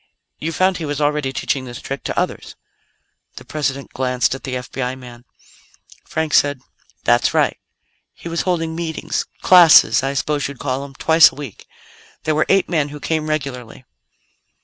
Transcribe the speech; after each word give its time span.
"You 0.39 0.51
found 0.51 0.77
he 0.77 0.85
was 0.85 0.99
already 0.99 1.31
teaching 1.31 1.65
this 1.65 1.79
trick 1.79 2.03
to 2.05 2.19
others." 2.19 2.55
The 3.35 3.45
President 3.45 3.93
glanced 3.93 4.33
at 4.33 4.45
the 4.45 4.55
FBI 4.55 4.97
man. 4.97 5.25
Frank 6.07 6.33
said: 6.33 6.59
"That's 7.03 7.35
right; 7.35 7.59
he 8.15 8.27
was 8.27 8.41
holding 8.41 8.75
meetings 8.75 9.27
classes, 9.43 10.01
I 10.01 10.15
suppose 10.15 10.47
you'd 10.47 10.57
call 10.57 10.81
them 10.81 10.95
twice 10.95 11.31
a 11.31 11.35
week. 11.35 11.67
There 12.23 12.33
were 12.33 12.47
eight 12.49 12.67
men 12.67 12.89
who 12.89 12.99
came 12.99 13.29
regularly." 13.29 13.85